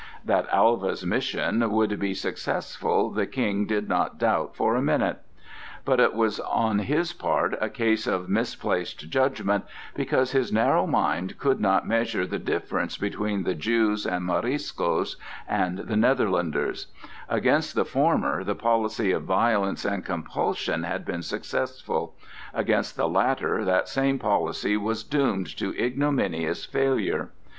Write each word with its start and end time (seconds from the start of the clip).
That 0.25 0.49
Alva's 0.51 1.05
mission 1.05 1.69
would 1.69 1.99
be 1.99 2.15
successful, 2.15 3.11
the 3.11 3.27
King 3.27 3.67
did 3.67 3.87
not 3.87 4.17
doubt 4.17 4.55
for 4.55 4.73
a 4.75 4.81
minute. 4.81 5.19
But 5.85 5.99
it 5.99 6.15
was 6.15 6.39
on 6.39 6.79
his 6.79 7.13
part 7.13 7.55
a 7.61 7.69
case 7.69 8.07
of 8.07 8.27
misplaced 8.27 9.11
judgment, 9.11 9.63
because 9.93 10.31
his 10.31 10.51
narrow 10.51 10.87
mind 10.87 11.37
could 11.37 11.59
not 11.59 11.87
measure 11.87 12.25
the 12.25 12.39
difference 12.39 12.97
between 12.97 13.43
the 13.43 13.53
Jews 13.53 14.07
and 14.07 14.25
Moriscoes, 14.25 15.17
and 15.47 15.77
the 15.77 15.97
Netherlanders: 15.97 16.87
against 17.29 17.75
the 17.75 17.85
former 17.85 18.43
the 18.43 18.55
policy 18.55 19.11
of 19.11 19.25
violence 19.25 19.85
and 19.85 20.03
compulsion 20.03 20.81
had 20.81 21.05
been 21.05 21.21
successful; 21.21 22.15
against 22.55 22.95
the 22.97 23.07
latter 23.07 23.63
that 23.65 23.87
same 23.87 24.17
policy 24.17 24.75
was 24.75 25.03
doomed 25.03 25.55
to 25.57 25.77
ignominious 25.79 26.65
failure. 26.65 27.29